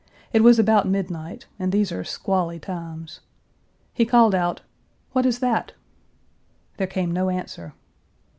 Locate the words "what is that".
5.11-5.73